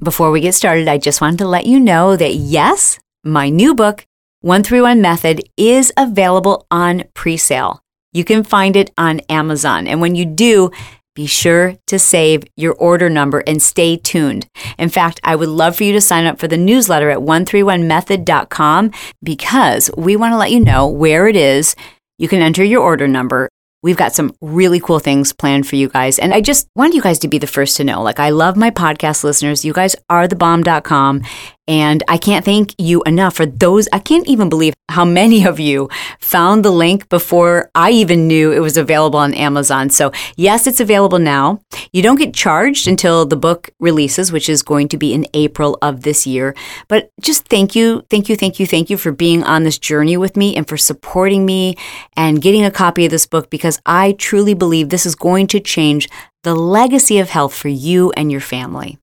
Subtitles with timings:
[0.00, 3.74] Before we get started, I just wanted to let you know that yes, my new
[3.74, 4.06] book,
[4.42, 7.82] 131 Method, is available on pre sale.
[8.12, 9.88] You can find it on Amazon.
[9.88, 10.70] And when you do,
[11.16, 14.46] be sure to save your order number and stay tuned.
[14.78, 18.92] In fact, I would love for you to sign up for the newsletter at 131method.com
[19.24, 21.74] because we want to let you know where it is.
[22.18, 23.48] You can enter your order number
[23.82, 26.18] We've got some really cool things planned for you guys.
[26.18, 28.02] And I just want you guys to be the first to know.
[28.02, 29.64] Like, I love my podcast listeners.
[29.64, 31.22] You guys are the bomb.com.
[31.68, 33.88] And I can't thank you enough for those.
[33.92, 38.50] I can't even believe how many of you found the link before I even knew
[38.50, 39.90] it was available on Amazon.
[39.90, 41.60] So, yes, it's available now.
[41.92, 45.76] You don't get charged until the book releases, which is going to be in April
[45.82, 46.56] of this year.
[46.88, 50.16] But just thank you, thank you, thank you, thank you for being on this journey
[50.16, 51.76] with me and for supporting me
[52.16, 55.60] and getting a copy of this book because I truly believe this is going to
[55.60, 56.08] change
[56.44, 58.98] the legacy of health for you and your family.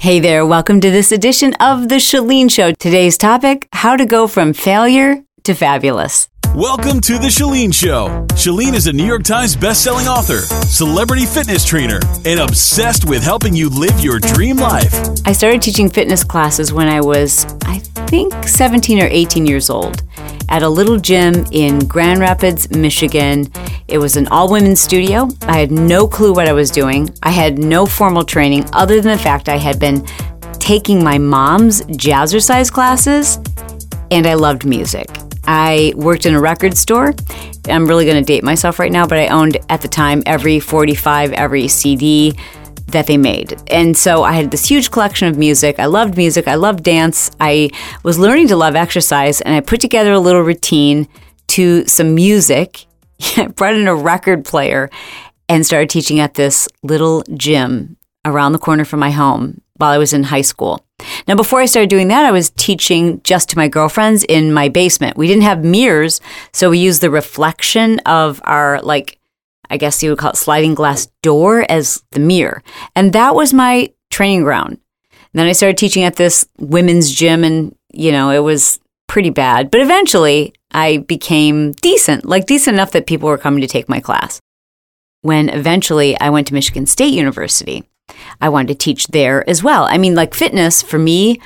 [0.00, 2.70] Hey there, welcome to this edition of The Chalene Show.
[2.70, 6.28] Today's topic how to go from failure to fabulous.
[6.54, 8.24] Welcome to The Chalene Show.
[8.34, 13.56] Chalene is a New York Times bestselling author, celebrity fitness trainer, and obsessed with helping
[13.56, 14.94] you live your dream life.
[15.26, 20.07] I started teaching fitness classes when I was, I think, 17 or 18 years old
[20.48, 23.46] at a little gym in Grand Rapids, Michigan.
[23.86, 25.28] It was an all women studio.
[25.42, 27.10] I had no clue what I was doing.
[27.22, 30.06] I had no formal training other than the fact I had been
[30.54, 33.38] taking my mom's jazzercise classes
[34.10, 35.08] and I loved music.
[35.44, 37.14] I worked in a record store.
[37.68, 40.60] I'm really going to date myself right now, but I owned at the time every
[40.60, 42.34] 45, every CD
[42.88, 43.60] that they made.
[43.68, 45.78] And so I had this huge collection of music.
[45.78, 46.48] I loved music.
[46.48, 47.30] I loved dance.
[47.40, 47.70] I
[48.02, 51.08] was learning to love exercise, and I put together a little routine
[51.48, 52.86] to some music.
[53.56, 54.90] Brought in a record player
[55.48, 59.98] and started teaching at this little gym around the corner from my home while I
[59.98, 60.84] was in high school.
[61.26, 64.68] Now, before I started doing that, I was teaching just to my girlfriends in my
[64.68, 65.16] basement.
[65.16, 66.20] We didn't have mirrors,
[66.52, 69.17] so we used the reflection of our like
[69.70, 72.62] I guess you would call it sliding glass door as the mirror.
[72.94, 74.78] And that was my training ground.
[75.10, 79.30] And then I started teaching at this women's gym and, you know, it was pretty
[79.30, 79.70] bad.
[79.70, 84.00] But eventually I became decent, like decent enough that people were coming to take my
[84.00, 84.40] class.
[85.22, 87.84] When eventually I went to Michigan State University,
[88.40, 89.84] I wanted to teach there as well.
[89.84, 91.40] I mean, like fitness for me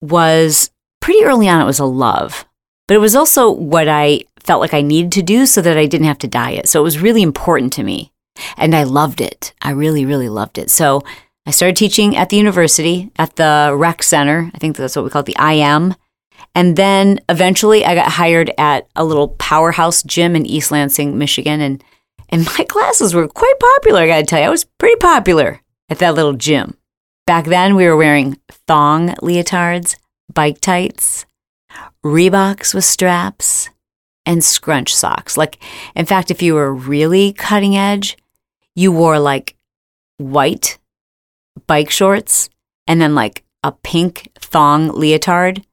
[0.00, 0.70] was
[1.00, 2.46] pretty early on, it was a love,
[2.86, 5.86] but it was also what I felt like I needed to do so that I
[5.86, 6.68] didn't have to diet.
[6.68, 8.12] So it was really important to me.
[8.56, 9.52] And I loved it.
[9.60, 10.70] I really, really loved it.
[10.70, 11.02] So
[11.46, 14.50] I started teaching at the university, at the rec center.
[14.54, 15.94] I think that's what we call it, the IM.
[16.54, 21.60] And then eventually I got hired at a little powerhouse gym in East Lansing, Michigan.
[21.60, 21.84] And,
[22.28, 24.46] and my classes were quite popular, I gotta tell you.
[24.46, 26.76] I was pretty popular at that little gym.
[27.26, 29.96] Back then, we were wearing thong leotards,
[30.32, 31.24] bike tights,
[32.04, 33.70] Reeboks with straps,
[34.26, 35.36] and scrunch socks.
[35.36, 35.58] Like,
[35.94, 38.16] in fact, if you were really cutting edge,
[38.74, 39.56] you wore like
[40.18, 40.78] white
[41.66, 42.48] bike shorts
[42.86, 45.64] and then like a pink thong leotard.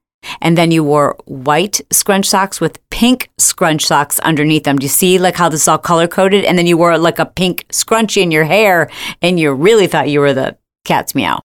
[0.42, 4.78] And then you wore white scrunch socks with pink scrunch socks underneath them.
[4.78, 6.44] Do you see like how this is all color coded?
[6.44, 8.90] And then you wore like a pink scrunchie in your hair
[9.22, 11.40] and you really thought you were the cat's meow.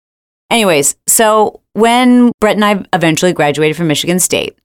[0.49, 4.57] Anyways, so when Brett and I eventually graduated from Michigan State,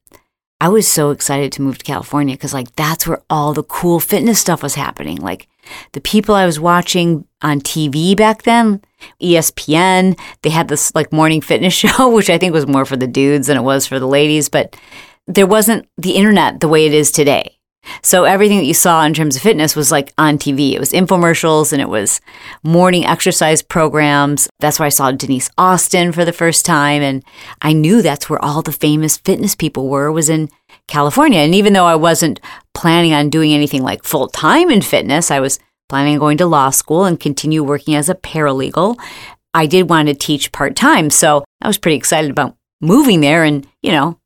[0.61, 4.01] I was so excited to move to California because, like, that's where all the cool
[4.01, 5.19] fitness stuff was happening.
[5.19, 5.49] Like,
[5.93, 8.83] the people I was watching on TV back then,
[9.23, 13.07] ESPN, they had this like morning fitness show, which I think was more for the
[13.07, 14.77] dudes than it was for the ladies, but
[15.27, 17.58] there wasn't the internet the way it is today.
[18.03, 20.73] So everything that you saw in terms of fitness was like on TV.
[20.73, 22.21] It was infomercials and it was
[22.63, 24.49] morning exercise programs.
[24.61, 27.03] That's where I saw Denise Austin for the first time.
[27.03, 27.25] And
[27.63, 30.49] I knew that's where all the famous fitness people were, was in
[30.87, 31.41] California.
[31.41, 32.41] And even though I wasn't
[32.75, 36.47] planning on doing anything like full time in fitness, I was planning on going to
[36.47, 38.99] law school and continue working as a paralegal.
[39.55, 41.11] I did want to teach part time.
[41.11, 44.19] So I was pretty excited about moving there and, you know,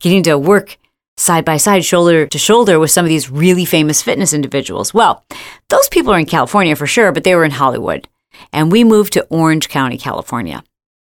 [0.00, 0.78] getting to work
[1.18, 4.92] side by side, shoulder to shoulder with some of these really famous fitness individuals.
[4.92, 5.24] Well,
[5.68, 8.08] those people are in California for sure, but they were in Hollywood.
[8.52, 10.62] And we moved to Orange County, California.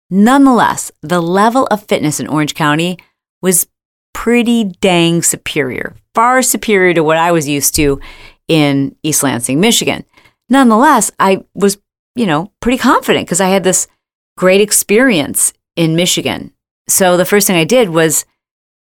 [0.09, 2.97] Nonetheless, the level of fitness in Orange County
[3.41, 3.67] was
[4.13, 7.99] pretty dang superior, far superior to what I was used to
[8.47, 10.03] in East Lansing, Michigan.
[10.49, 11.77] Nonetheless, I was,
[12.15, 13.87] you know, pretty confident because I had this
[14.35, 16.51] great experience in Michigan.
[16.89, 18.25] So the first thing I did was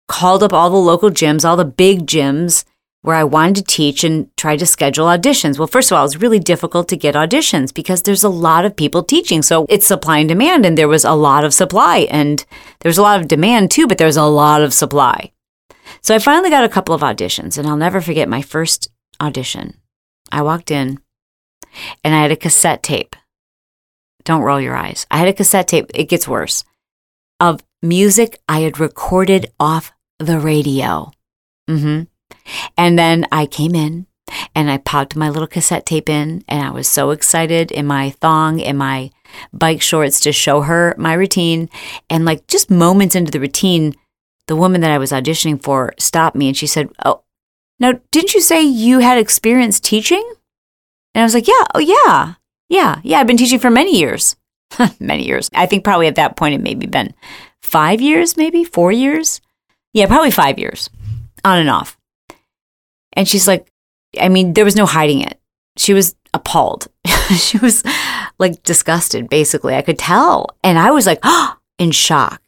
[0.08, 2.64] called up all the local gyms, all the big gyms,
[3.02, 5.58] where I wanted to teach and tried to schedule auditions.
[5.58, 8.64] Well, first of all, it was really difficult to get auditions because there's a lot
[8.64, 9.42] of people teaching.
[9.42, 12.44] So it's supply and demand, and there was a lot of supply, and
[12.80, 15.32] there's a lot of demand too, but there's a lot of supply.
[16.00, 18.88] So I finally got a couple of auditions, and I'll never forget my first
[19.20, 19.78] audition.
[20.32, 20.98] I walked in
[22.02, 23.16] and I had a cassette tape.
[24.24, 25.06] Don't roll your eyes.
[25.10, 26.64] I had a cassette tape, it gets worse,
[27.38, 31.12] of music I had recorded off the radio.
[31.68, 32.04] Mm-hmm.
[32.76, 34.06] And then I came in
[34.54, 38.10] and I popped my little cassette tape in, and I was so excited in my
[38.10, 39.10] thong and my
[39.52, 41.68] bike shorts to show her my routine.
[42.08, 43.94] And like just moments into the routine,
[44.46, 47.22] the woman that I was auditioning for stopped me and she said, Oh,
[47.80, 50.24] now, didn't you say you had experience teaching?
[51.14, 52.34] And I was like, Yeah, oh, yeah,
[52.68, 54.36] yeah, yeah, I've been teaching for many years.
[55.00, 55.50] many years.
[55.54, 57.14] I think probably at that point it maybe been
[57.64, 59.40] five years, maybe four years.
[59.94, 60.90] Yeah, probably five years
[61.44, 61.98] on and off.
[63.14, 63.70] And she's like,
[64.20, 65.40] I mean, there was no hiding it.
[65.76, 66.88] She was appalled.
[67.36, 67.82] she was
[68.38, 69.74] like disgusted, basically.
[69.74, 70.48] I could tell.
[70.62, 72.42] And I was like, oh, in shock.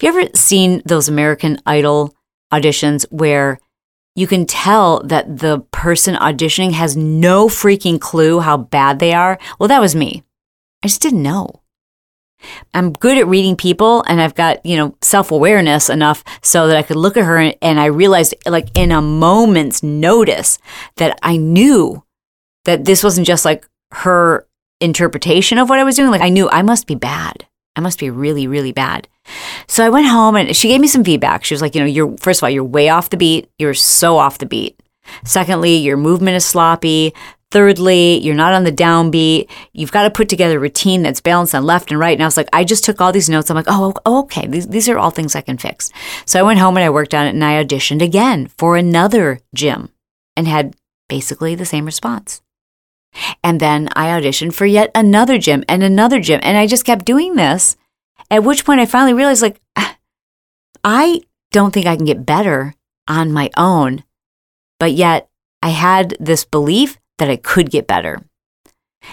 [0.00, 2.14] Have you ever seen those American Idol
[2.52, 3.58] auditions where
[4.14, 9.38] you can tell that the person auditioning has no freaking clue how bad they are?
[9.58, 10.22] Well, that was me.
[10.82, 11.59] I just didn't know.
[12.74, 16.76] I'm good at reading people and I've got, you know, self awareness enough so that
[16.76, 20.58] I could look at her and, and I realized, like, in a moment's notice,
[20.96, 22.02] that I knew
[22.64, 24.46] that this wasn't just like her
[24.80, 26.10] interpretation of what I was doing.
[26.10, 27.46] Like, I knew I must be bad.
[27.76, 29.08] I must be really, really bad.
[29.68, 31.44] So I went home and she gave me some feedback.
[31.44, 33.48] She was like, you know, you're, first of all, you're way off the beat.
[33.58, 34.80] You're so off the beat.
[35.24, 37.14] Secondly, your movement is sloppy.
[37.50, 39.50] Thirdly, you're not on the downbeat.
[39.72, 42.12] You've got to put together a routine that's balanced on left and right.
[42.12, 43.50] And I was like, I just took all these notes.
[43.50, 44.46] I'm like, oh, okay.
[44.46, 45.90] These, these are all things I can fix.
[46.26, 49.40] So I went home and I worked on it and I auditioned again for another
[49.52, 49.88] gym
[50.36, 50.76] and had
[51.08, 52.40] basically the same response.
[53.42, 56.38] And then I auditioned for yet another gym and another gym.
[56.44, 57.76] And I just kept doing this.
[58.30, 59.96] At which point I finally realized, like, ah,
[60.84, 62.74] I don't think I can get better
[63.08, 64.04] on my own.
[64.78, 65.28] But yet
[65.62, 68.20] I had this belief that I could get better.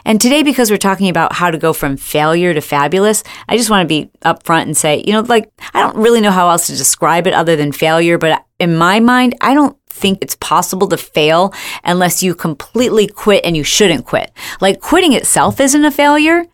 [0.04, 3.70] And today, because we're talking about how to go from failure to fabulous, I just
[3.70, 6.68] want to be upfront and say, you know, like, I don't really know how else
[6.68, 10.88] to describe it other than failure, but in my mind, I don't think it's possible
[10.90, 14.32] to fail unless you completely quit and you shouldn't quit.
[14.60, 16.46] Like, quitting itself isn't a failure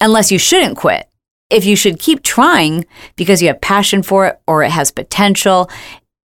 [0.00, 1.08] unless you shouldn't quit.
[1.50, 2.86] If you should keep trying
[3.16, 5.68] because you have passion for it or it has potential,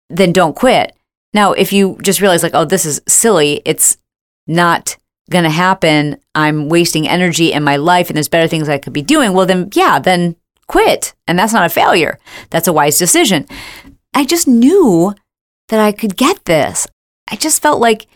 [0.10, 0.96] then don't quit.
[1.34, 3.98] Now, if you just realize, like, oh, this is silly, it's
[4.48, 4.98] not
[5.30, 8.94] going to happen, I'm wasting energy in my life and there's better things I could
[8.94, 10.36] be doing, well, then, yeah, then
[10.68, 11.14] quit.
[11.28, 12.20] And that's not a failure.
[12.50, 13.48] That's a wise decision.
[14.14, 15.14] I just knew
[15.70, 16.88] that I could get this.
[17.30, 18.08] I just felt like,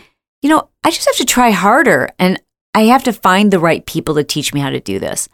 [0.41, 2.39] you know, I just have to try harder and
[2.73, 5.27] I have to find the right people to teach me how to do this.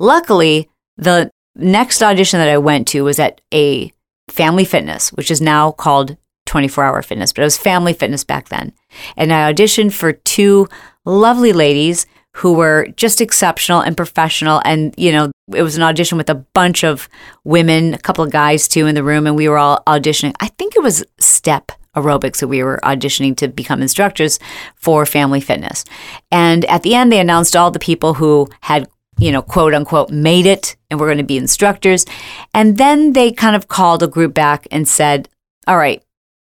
[0.00, 3.92] Luckily, the next audition that I went to was at a
[4.28, 6.16] family fitness, which is now called
[6.46, 8.72] 24 hour fitness, but it was family fitness back then.
[9.16, 10.68] And I auditioned for two
[11.04, 12.06] lovely ladies
[12.36, 14.62] who were just exceptional and professional.
[14.64, 17.08] And, you know, it was an audition with a bunch of
[17.44, 20.34] women, a couple of guys too in the room, and we were all auditioning.
[20.38, 24.38] I think it was step aerobics that we were auditioning to become instructors
[24.76, 25.84] for family fitness.
[26.30, 28.88] And at the end, they announced all the people who had
[29.18, 32.06] you know, quote unquote, made it and we're going to be instructors.
[32.54, 35.28] And then they kind of called a group back and said,
[35.66, 36.02] all right,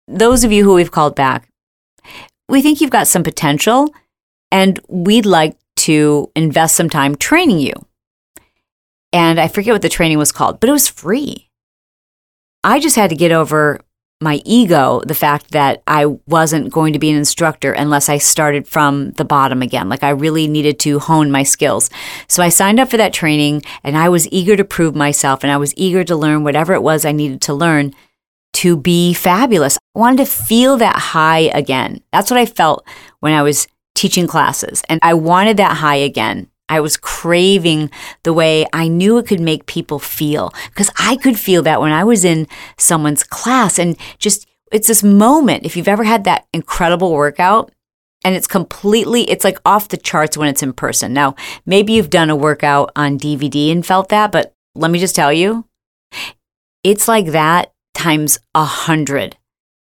[0.06, 1.47] those of you who we've called back,
[2.48, 3.94] we think you've got some potential
[4.50, 7.72] and we'd like to invest some time training you.
[9.12, 11.48] And I forget what the training was called, but it was free.
[12.64, 13.80] I just had to get over
[14.20, 18.66] my ego, the fact that I wasn't going to be an instructor unless I started
[18.66, 19.88] from the bottom again.
[19.88, 21.88] Like I really needed to hone my skills.
[22.26, 25.52] So I signed up for that training and I was eager to prove myself and
[25.52, 27.94] I was eager to learn whatever it was I needed to learn
[28.54, 29.76] to be fabulous.
[29.94, 32.00] I wanted to feel that high again.
[32.12, 32.86] That's what I felt
[33.20, 34.82] when I was teaching classes.
[34.88, 36.48] And I wanted that high again.
[36.68, 37.90] I was craving
[38.24, 41.92] the way I knew it could make people feel because I could feel that when
[41.92, 45.64] I was in someone's class and just it's this moment.
[45.64, 47.72] If you've ever had that incredible workout
[48.24, 51.12] and it's completely, it's like off the charts when it's in person.
[51.12, 55.16] Now, maybe you've done a workout on DVD and felt that, but let me just
[55.16, 55.64] tell you,
[56.84, 59.37] it's like that times a hundred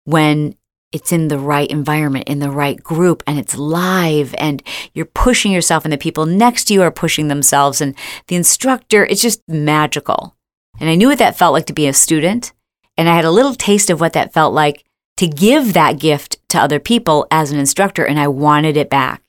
[0.05, 0.57] when
[0.93, 5.51] it's in the right environment, in the right group, and it's live, and you're pushing
[5.51, 7.97] yourself, and the people next to you are pushing themselves, and
[8.29, 10.37] the instructor, it's just magical.
[10.79, 12.53] And I knew what that felt like to be a student,
[12.97, 14.85] and I had a little taste of what that felt like
[15.17, 19.23] to give that gift to other people as an instructor, and I wanted it back.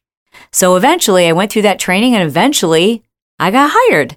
[0.52, 3.04] So eventually, I went through that training and eventually
[3.40, 4.14] I got hired.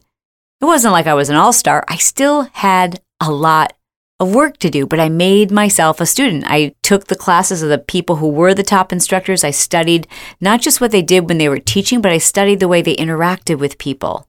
[0.61, 1.85] It wasn't like I was an all star.
[1.88, 3.73] I still had a lot
[4.20, 6.44] of work to do, but I made myself a student.
[6.46, 9.44] I took the classes of the people who were the top instructors.
[9.44, 10.08] I studied
[10.40, 12.96] not just what they did when they were teaching, but I studied the way they
[12.96, 14.28] interacted with people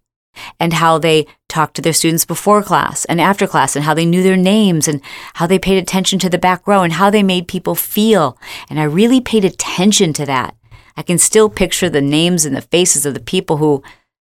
[0.60, 4.06] and how they talked to their students before class and after class and how they
[4.06, 5.02] knew their names and
[5.36, 8.38] how they paid attention to the back row and how they made people feel.
[8.70, 10.56] And I really paid attention to that.
[10.96, 13.82] I can still picture the names and the faces of the people who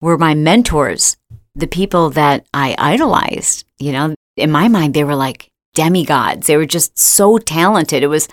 [0.01, 1.17] were my mentors,
[1.55, 3.65] the people that I idolized.
[3.79, 6.47] You know, in my mind, they were like demigods.
[6.47, 8.03] They were just so talented.
[8.03, 8.29] It was,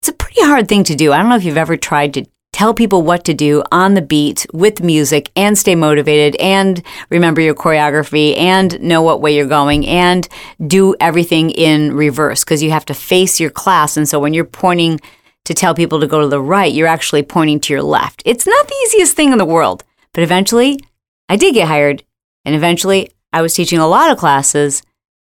[0.00, 1.12] it's a pretty hard thing to do.
[1.12, 4.02] I don't know if you've ever tried to tell people what to do on the
[4.02, 9.46] beat with music and stay motivated and remember your choreography and know what way you're
[9.46, 10.28] going and
[10.66, 13.96] do everything in reverse because you have to face your class.
[13.96, 15.00] And so when you're pointing
[15.44, 18.22] to tell people to go to the right, you're actually pointing to your left.
[18.26, 20.80] It's not the easiest thing in the world, but eventually
[21.28, 22.02] I did get hired
[22.44, 24.82] and eventually I was teaching a lot of classes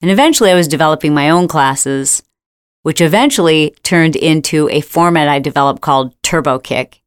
[0.00, 2.22] and eventually I was developing my own classes,
[2.82, 7.02] which eventually turned into a format I developed called Turbo Kick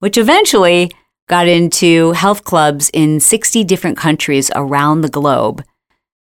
[0.00, 0.90] which eventually
[1.28, 5.62] got into health clubs in 60 different countries around the globe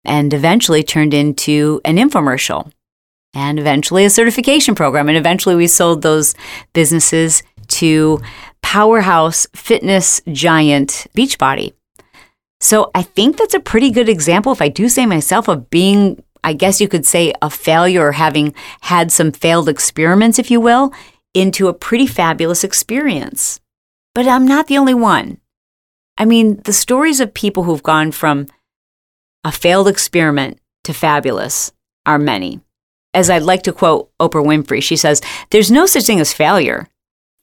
[0.04, 2.72] and eventually turned into an infomercial
[3.32, 5.08] and eventually a certification program.
[5.08, 6.34] And eventually we sold those
[6.72, 8.20] businesses to
[8.62, 11.72] powerhouse fitness giant Beachbody.
[12.60, 16.22] So I think that's a pretty good example, if I do say myself, of being,
[16.42, 20.60] I guess you could say, a failure or having had some failed experiments, if you
[20.60, 20.92] will,
[21.34, 23.60] into a pretty fabulous experience.
[24.14, 25.38] But I'm not the only one.
[26.16, 28.46] I mean, the stories of people who've gone from
[29.44, 31.72] a failed experiment to fabulous
[32.06, 32.60] are many.
[33.12, 35.20] As I'd like to quote Oprah Winfrey, she says,
[35.50, 36.88] There's no such thing as failure.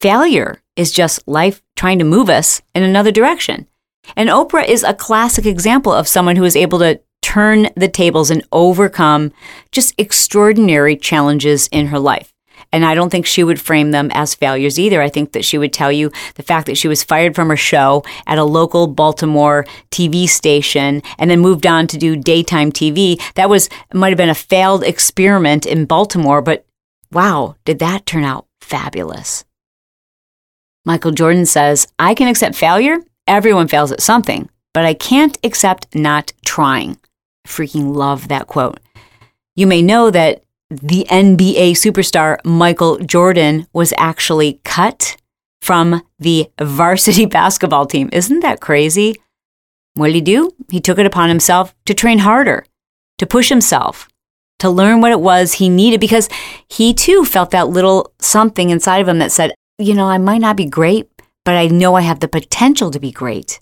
[0.02, 3.68] Failure is just life trying to move us in another direction.
[4.16, 8.30] And Oprah is a classic example of someone who is able to turn the tables
[8.30, 9.32] and overcome
[9.72, 12.34] just extraordinary challenges in her life.
[12.72, 15.02] And I don't think she would frame them as failures either.
[15.02, 17.58] I think that she would tell you the fact that she was fired from her
[17.58, 23.22] show at a local Baltimore TV station and then moved on to do daytime TV.
[23.36, 26.66] That was, might have been a failed experiment in Baltimore, but
[27.12, 29.46] wow, did that turn out fabulous.
[30.84, 32.98] Michael Jordan says, I can accept failure.
[33.28, 36.98] Everyone fails at something, but I can't accept not trying.
[37.48, 38.80] Freaking love that quote.
[39.56, 45.18] You may know that the NBA superstar Michael Jordan was actually cut
[45.62, 48.10] from the varsity basketball team.
[48.12, 49.16] Isn't that crazy?
[49.94, 50.52] What did he do?
[50.70, 52.66] He took it upon himself to train harder,
[53.20, 54.10] to push himself,
[54.60, 56.30] to learn what it was he needed because
[56.68, 60.42] he too felt that little something inside of him that said, you know, I might
[60.42, 61.10] not be great,
[61.46, 63.60] but I know I have the potential to be great.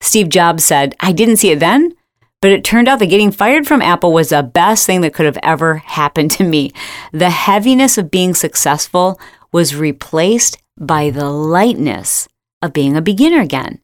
[0.00, 1.94] Steve Jobs said, I didn't see it then,
[2.40, 5.26] but it turned out that getting fired from Apple was the best thing that could
[5.26, 6.72] have ever happened to me.
[7.12, 9.20] The heaviness of being successful
[9.52, 12.28] was replaced by the lightness
[12.60, 13.80] of being a beginner again.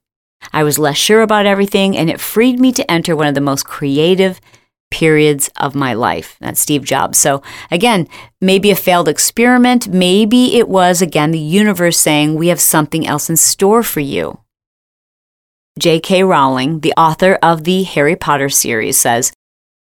[0.52, 3.40] I was less sure about everything, and it freed me to enter one of the
[3.40, 4.40] most creative
[4.92, 6.36] periods of my life.
[6.38, 7.18] That's Steve Jobs.
[7.18, 8.06] So, again,
[8.40, 9.88] maybe a failed experiment.
[9.88, 14.38] Maybe it was, again, the universe saying, We have something else in store for you.
[15.78, 16.22] J.K.
[16.22, 19.32] Rowling, the author of the Harry Potter series, says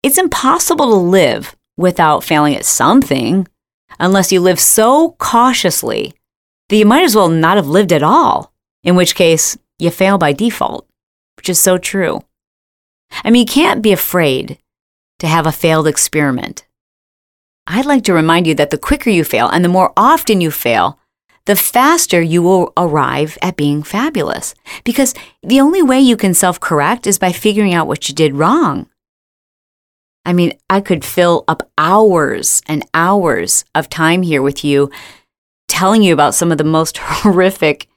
[0.03, 3.47] it's impossible to live without failing at something
[3.99, 6.13] unless you live so cautiously
[6.69, 8.53] that you might as well not have lived at all,
[8.83, 10.87] in which case you fail by default,
[11.37, 12.21] which is so true.
[13.23, 14.57] I mean, you can't be afraid
[15.21, 16.65] to have a failed experiment.
[17.67, 20.49] I'd like to remind you that the quicker you fail and the more often you
[20.49, 20.97] fail,
[21.45, 24.55] the faster you will arrive at being fabulous.
[24.83, 25.13] Because
[25.43, 28.87] the only way you can self correct is by figuring out what you did wrong.
[30.25, 34.89] I mean, I could fill up hours and hours of time here with you
[35.67, 37.87] telling you about some of the most horrific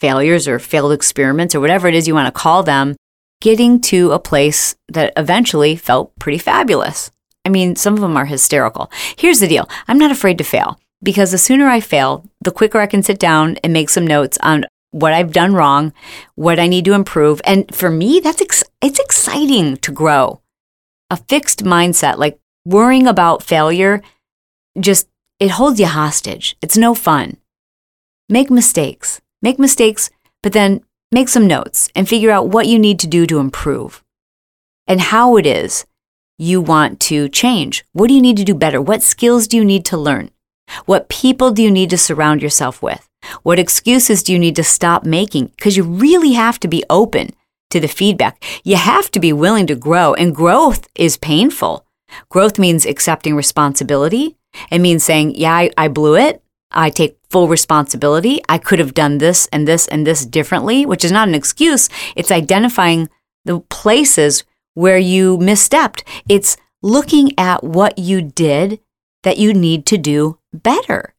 [0.00, 2.96] failures or failed experiments or whatever it is you want to call them,
[3.46, 7.12] getting to a place that eventually felt pretty fabulous.
[7.44, 8.90] I mean, some of them are hysterical.
[9.16, 12.80] Here's the deal I'm not afraid to fail because the sooner I fail, the quicker
[12.80, 15.92] I can sit down and make some notes on what I've done wrong,
[16.34, 17.40] what I need to improve.
[17.44, 20.40] And for me, that's ex- it's exciting to grow.
[21.08, 24.02] A fixed mindset, like worrying about failure,
[24.80, 25.06] just
[25.38, 26.56] it holds you hostage.
[26.60, 27.36] It's no fun.
[28.28, 29.20] Make mistakes.
[29.40, 30.10] Make mistakes,
[30.42, 30.80] but then
[31.12, 34.02] make some notes and figure out what you need to do to improve
[34.86, 35.86] and how it is
[36.38, 37.84] you want to change.
[37.92, 38.80] What do you need to do better?
[38.80, 40.30] What skills do you need to learn?
[40.84, 43.08] What people do you need to surround yourself with?
[43.42, 45.46] What excuses do you need to stop making?
[45.56, 47.30] Because you really have to be open
[47.70, 48.42] to the feedback.
[48.64, 51.84] You have to be willing to grow, and growth is painful.
[52.28, 54.36] Growth means accepting responsibility.
[54.70, 56.42] It means saying, Yeah, I, I blew it.
[56.70, 58.40] I take full responsibility.
[58.48, 61.88] I could have done this and this and this differently, which is not an excuse.
[62.14, 63.08] It's identifying
[63.44, 66.02] the places where you misstepped.
[66.28, 68.80] It's looking at what you did
[69.22, 71.14] that you need to do better.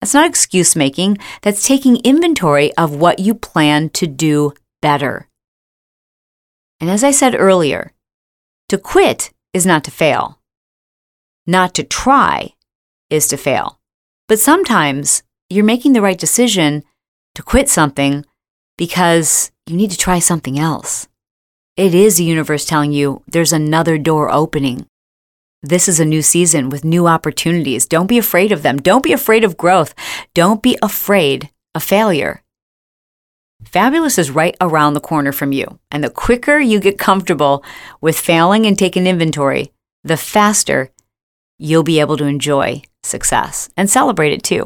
[0.00, 5.28] That's not excuse making, that's taking inventory of what you plan to do better.
[6.80, 7.92] And as I said earlier,
[8.68, 10.40] to quit is not to fail.
[11.46, 12.54] Not to try
[13.10, 13.80] is to fail.
[14.28, 16.84] But sometimes you're making the right decision
[17.34, 18.24] to quit something
[18.78, 21.08] because you need to try something else.
[21.76, 24.86] It is the universe telling you there's another door opening.
[25.62, 27.86] This is a new season with new opportunities.
[27.86, 28.78] Don't be afraid of them.
[28.78, 29.94] Don't be afraid of growth.
[30.34, 32.42] Don't be afraid of failure.
[33.64, 35.78] Fabulous is right around the corner from you.
[35.90, 37.62] And the quicker you get comfortable
[38.00, 40.90] with failing and taking inventory, the faster
[41.58, 44.64] you'll be able to enjoy success and celebrate it too.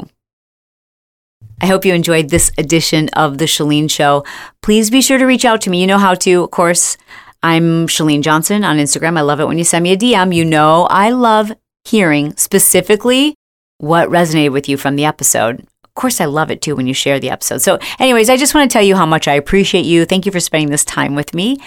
[1.60, 4.24] I hope you enjoyed this edition of The Chalene Show.
[4.60, 5.80] Please be sure to reach out to me.
[5.80, 6.96] You know how to, of course.
[7.42, 9.18] I'm Chalene Johnson on Instagram.
[9.18, 10.34] I love it when you send me a DM.
[10.34, 11.52] You know, I love
[11.84, 13.34] hearing specifically
[13.78, 15.60] what resonated with you from the episode.
[15.84, 17.58] Of course, I love it too when you share the episode.
[17.62, 20.04] So, anyways, I just want to tell you how much I appreciate you.
[20.04, 21.58] Thank you for spending this time with me.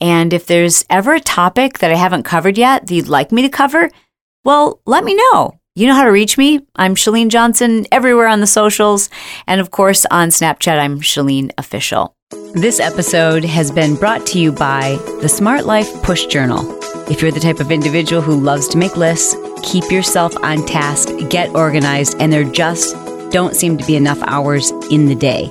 [0.00, 3.42] And if there's ever a topic that I haven't covered yet that you'd like me
[3.42, 3.90] to cover,
[4.44, 5.58] well, let me know.
[5.76, 6.60] You know how to reach me.
[6.76, 9.10] I'm Chalene Johnson everywhere on the socials.
[9.48, 12.14] And of course, on Snapchat, I'm Chalene Official.
[12.52, 16.60] This episode has been brought to you by the Smart Life Push Journal.
[17.10, 21.08] If you're the type of individual who loves to make lists, keep yourself on task,
[21.28, 22.94] get organized, and there just
[23.32, 25.50] don't seem to be enough hours in the day.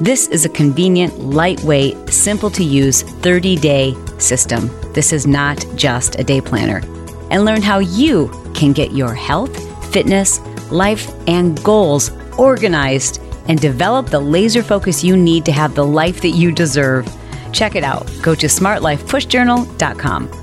[0.00, 4.70] This is a convenient, lightweight, simple to use 30 day system.
[4.92, 6.82] This is not just a day planner.
[7.30, 9.54] And learn how you can get your health,
[9.92, 10.40] fitness,
[10.70, 16.20] life, and goals organized and develop the laser focus you need to have the life
[16.20, 17.08] that you deserve.
[17.52, 18.10] Check it out.
[18.22, 20.39] Go to smartlifepushjournal.com.